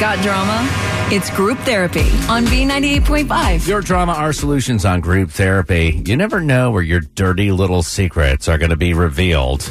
[0.00, 0.66] Got drama?
[1.12, 3.68] It's group therapy on B98.5.
[3.68, 6.02] Your drama, our solutions on group therapy.
[6.06, 9.70] You never know where your dirty little secrets are going to be revealed.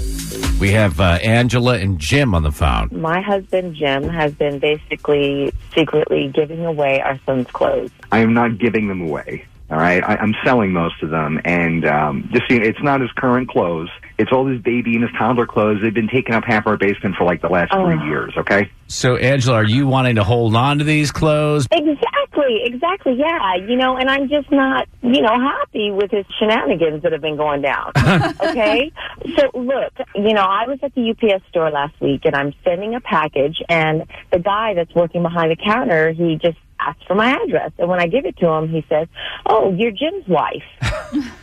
[0.59, 2.89] We have uh, Angela and Jim on the phone.
[2.91, 7.89] My husband, Jim, has been basically secretly giving away our son's clothes.
[8.11, 9.47] I am not giving them away.
[9.71, 13.01] All right, I, I'm selling most of them, and um, just you know, it's not
[13.01, 13.89] his current clothes.
[14.19, 15.79] It's all his baby and his toddler clothes.
[15.81, 17.85] They've been taking up half our basement for like the last Oh.
[17.85, 18.33] three years.
[18.37, 21.67] Okay, So, Angela, are you wanting to hold on to these clothes?
[21.71, 23.55] Exactly, exactly, yeah.
[23.55, 27.37] You know, and I'm just not, you know, happy with his shenanigans that have been
[27.37, 27.91] going down.
[28.41, 28.91] okay?
[29.37, 32.95] So, look, you know, I was at the UPS store last week and I'm sending
[32.95, 37.31] a package, and the guy that's working behind the counter, he just asked for my
[37.43, 37.71] address.
[37.77, 39.07] And when I give it to him, he says,
[39.45, 40.63] Oh, you're Jim's wife.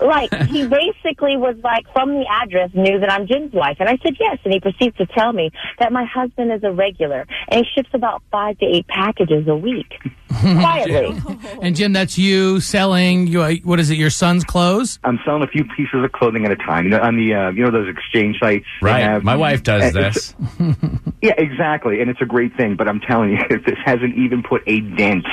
[0.01, 3.77] Like, he basically was like, from the address, knew that I'm Jim's wife.
[3.81, 4.39] And I said, Yes.
[4.45, 7.91] And he proceeds to tell me that my husband is a regular and he ships
[7.95, 9.93] about five to eight packages a week.
[10.41, 11.19] Quietly.
[11.63, 13.27] And Jim, that's you selling.
[13.27, 13.97] You, what is it?
[13.97, 14.99] Your son's clothes?
[15.03, 16.85] I'm selling a few pieces of clothing at a time.
[16.85, 18.67] You know, on the uh, you know those exchange sites.
[18.83, 19.01] Right.
[19.01, 20.35] have- My wife does this.
[21.23, 22.77] Yeah, exactly, and it's a great thing.
[22.77, 25.25] But I'm telling you, this hasn't even put a dent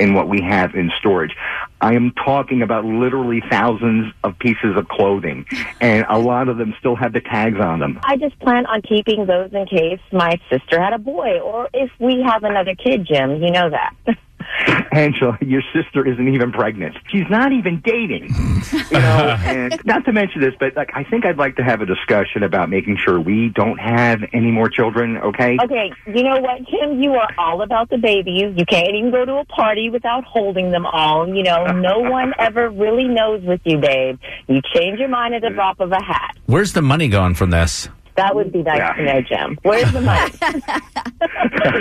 [0.00, 1.36] in what we have in storage.
[1.80, 5.46] I am talking about literally thousands of pieces of clothing,
[5.80, 8.00] and a lot of them still have the tags on them.
[8.02, 11.90] I just plan on keeping those in case my sister had a boy or if
[11.98, 13.42] we have another kid, Jim.
[13.42, 13.94] You know that.
[14.92, 16.96] Angela, your sister isn't even pregnant.
[17.08, 18.34] She's not even dating.
[18.72, 21.80] You know, and not to mention this, but like I think I'd like to have
[21.80, 25.56] a discussion about making sure we don't have any more children, okay?
[25.62, 27.02] Okay, you know what, Jim?
[27.02, 28.54] You are all about the babies.
[28.56, 31.28] You can't even go to a party without holding them all.
[31.28, 34.18] You know, no one ever really knows with you, babe.
[34.48, 36.36] You change your mind at the drop of a hat.
[36.46, 37.88] Where's the money going from this?
[38.20, 38.92] That would be nice Yeah.
[38.92, 39.58] to know, Jim.
[39.62, 40.32] Where's the money?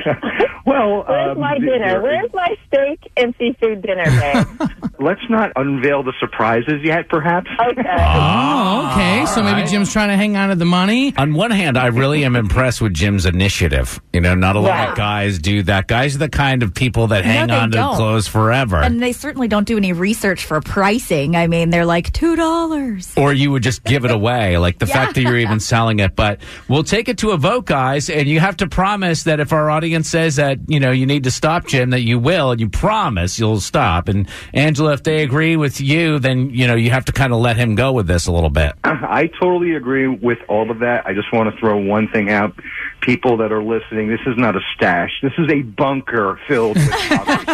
[0.66, 1.80] well, Where's um, my th- dinner?
[1.80, 4.70] there- Where's my steak and seafood dinner, babe?
[5.00, 7.50] let's not unveil the surprises yet, perhaps.
[7.60, 7.82] Okay.
[7.88, 9.26] Oh, okay.
[9.28, 11.14] So maybe Jim's trying to hang on to the money.
[11.18, 14.00] On one hand, I really am impressed with Jim's initiative.
[14.14, 14.90] You know, not a lot Right.
[14.90, 15.88] of guys do that.
[15.88, 17.96] Guys are the kind of people that hang they on to don't.
[17.96, 18.78] clothes forever.
[18.78, 21.36] And they certainly don't do any research for pricing.
[21.36, 23.14] I mean, they're like two dollars.
[23.18, 26.16] or you would just give it away, like the fact that you're even selling it.
[26.16, 26.29] But
[26.68, 29.70] we'll take it to a vote, guys, and you have to promise that if our
[29.70, 32.70] audience says that you know you need to stop Jim, that you will, and you
[32.70, 34.10] promise you'll stop.
[34.10, 37.40] And Angela, if they agree with you, then you know you have to kind of
[37.40, 38.74] let him go with this a little bit.
[38.84, 41.06] Uh, I totally agree with all of that.
[41.06, 42.54] I just want to throw one thing out.
[43.02, 45.12] People that are listening, this is not a stash.
[45.22, 47.46] This is a bunker filled with poverty.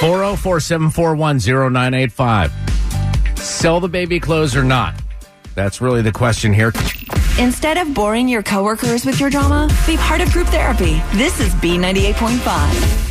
[0.00, 2.52] 404 741 0985.
[3.36, 5.01] Sell the baby clothes or not?
[5.54, 6.72] That's really the question here.
[7.38, 11.02] Instead of boring your coworkers with your drama, be part of group therapy.
[11.14, 13.10] This is B98.5.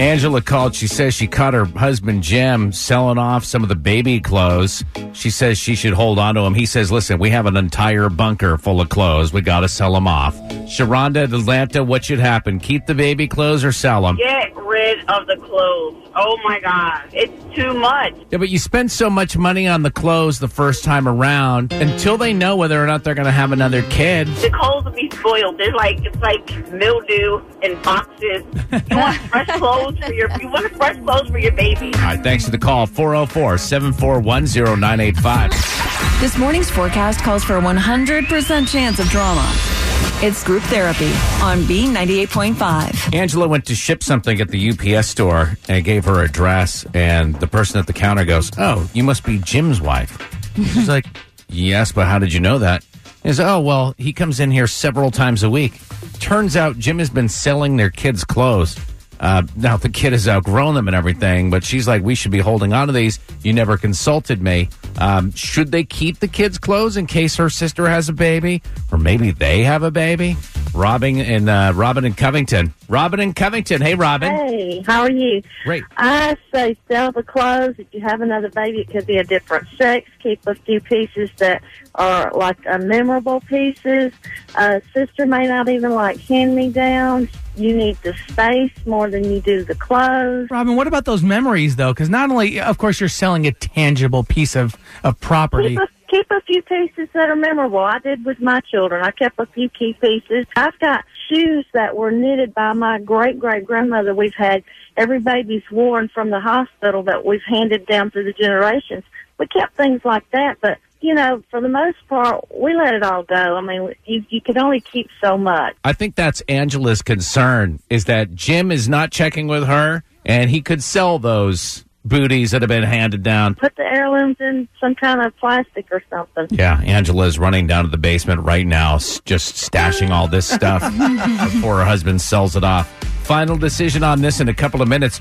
[0.00, 0.74] Angela called.
[0.74, 4.82] She says she caught her husband Jim selling off some of the baby clothes.
[5.12, 6.54] She says she should hold on to him.
[6.54, 9.34] He says, "Listen, we have an entire bunker full of clothes.
[9.34, 10.34] We got to sell them off."
[10.66, 12.58] Sharonda, Atlanta, what should happen?
[12.60, 14.16] Keep the baby clothes or sell them?
[14.16, 15.96] Get rid of the clothes.
[16.16, 17.02] Oh my God.
[17.12, 18.14] It's too much.
[18.30, 22.16] Yeah, but you spend so much money on the clothes the first time around until
[22.16, 24.26] they know whether or not they're going to have another kid.
[24.28, 25.58] The clothes will be spoiled.
[25.58, 28.44] They're like, it's like mildew in boxes.
[28.90, 31.92] You want fresh clothes for your, you want fresh clothes for your baby.
[31.94, 32.86] All right, thanks for the call.
[32.86, 36.20] 404 741 0985.
[36.20, 39.79] This morning's forecast calls for a 100% chance of drama.
[40.22, 41.10] It's group therapy
[41.42, 43.14] on B98.5.
[43.14, 47.34] Angela went to ship something at the UPS store and I gave her address, and
[47.36, 50.18] the person at the counter goes, "Oh, you must be Jim's wife."
[50.56, 51.06] She's like,
[51.48, 52.84] "Yes, but how did you know that?"
[53.22, 55.80] He says, "Oh, well, he comes in here several times a week."
[56.18, 58.76] Turns out Jim has been selling their kids' clothes.
[59.20, 62.38] Uh, now the kid has outgrown them and everything, but she's like, "We should be
[62.38, 64.68] holding on to these." You never consulted me.
[64.98, 68.98] Um, should they keep the kids' clothes in case her sister has a baby, or
[68.98, 70.36] maybe they have a baby?
[70.74, 72.72] Robin and uh, Robin and Covington.
[72.88, 73.80] Robin and Covington.
[73.80, 74.30] Hey, Robin.
[74.30, 75.42] Hey, how are you?
[75.64, 75.84] Great.
[75.96, 77.74] I say sell the clothes.
[77.78, 80.08] If you have another baby, it could be a different sex.
[80.22, 81.62] Keep a few pieces that
[81.96, 84.12] are like uh, memorable pieces.
[84.54, 87.28] Uh, sister may not even like hand me downs.
[87.56, 90.48] You need the space more than you do the clothes.
[90.50, 91.92] Robin, what about those memories though?
[91.92, 95.78] Because not only, of course, you're selling a tangible piece of of property.
[96.10, 97.78] Keep a, few pieces that are memorable.
[97.78, 99.04] I did with my children.
[99.04, 100.46] I kept a few key pieces.
[100.56, 104.14] I've got shoes that were knitted by my great great grandmother.
[104.14, 104.64] We've had
[104.96, 109.04] every baby's worn from the hospital that we've handed down through the generations.
[109.38, 113.02] We kept things like that, but you know, for the most part, we let it
[113.02, 113.56] all go.
[113.56, 115.76] I mean, you, you can only keep so much.
[115.82, 120.60] I think that's Angela's concern is that Jim is not checking with her and he
[120.60, 123.54] could sell those booties that have been handed down.
[123.54, 126.46] Put the heirlooms in some kind of plastic or something.
[126.50, 130.82] Yeah, Angela's running down to the basement right now, just stashing all this stuff
[131.52, 132.90] before her husband sells it off.
[133.24, 135.18] Final decision on this in a couple of minutes.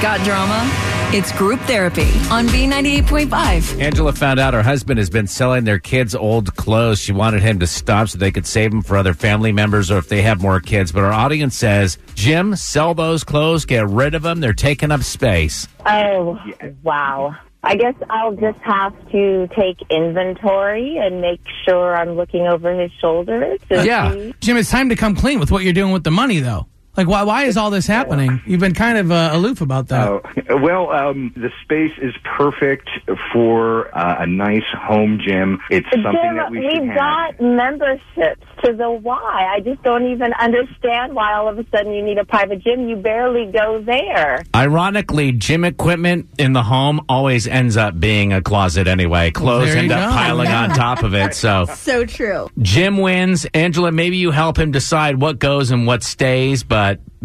[0.00, 0.68] Got drama?
[1.14, 3.80] It's group therapy on B98.5.
[3.80, 6.98] Angela found out her husband has been selling their kids' old clothes.
[6.98, 9.98] She wanted him to stop so they could save them for other family members or
[9.98, 10.90] if they have more kids.
[10.90, 14.40] But our audience says, Jim, sell those clothes, get rid of them.
[14.40, 15.68] They're taking up space.
[15.86, 16.36] Oh,
[16.82, 17.36] wow.
[17.62, 22.90] I guess I'll just have to take inventory and make sure I'm looking over his
[23.00, 24.12] shoulder to Yeah.
[24.12, 24.34] see.
[24.40, 26.66] Jim, it's time to come clean with what you're doing with the money, though.
[26.96, 28.42] Like, why, why is all this happening?
[28.46, 30.08] You've been kind of uh, aloof about that.
[30.08, 30.22] Oh,
[30.60, 32.90] well, um, the space is perfect
[33.32, 35.58] for uh, a nice home gym.
[35.70, 37.38] It's something Jim, that we should we've have.
[37.38, 39.50] got memberships to the Y.
[39.54, 42.86] I just don't even understand why all of a sudden you need a private gym.
[42.88, 44.44] You barely go there.
[44.54, 49.30] Ironically, gym equipment in the home always ends up being a closet anyway.
[49.30, 50.14] Clothes there end you up go.
[50.16, 51.34] piling on top of it.
[51.34, 52.48] So So true.
[52.58, 53.46] Jim wins.
[53.54, 56.81] Angela, maybe you help him decide what goes and what stays, but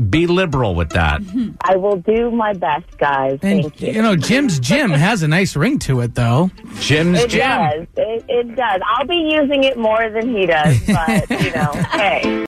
[0.09, 1.21] be liberal with that.
[1.61, 3.39] I will do my best, guys.
[3.41, 3.93] and, Thank you.
[3.93, 6.51] you know, Jim's gym has a nice ring to it, though.
[6.79, 7.39] Jim's it Jim.
[7.41, 7.87] does.
[7.97, 8.81] It, it does.
[8.95, 12.45] I'll be using it more than he does, but, you know, hey.